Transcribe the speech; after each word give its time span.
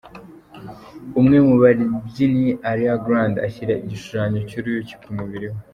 Umwe 1.19 1.37
mu 1.47 1.55
babyinnyi 1.61 2.49
ba 2.53 2.59
Ariana 2.71 3.01
Grande 3.03 3.37
ashyira 3.47 3.73
igishushanyo 3.85 4.39
cy’uruyuki 4.47 4.93
ku 5.01 5.09
mubiri 5.17 5.47
we. 5.53 5.59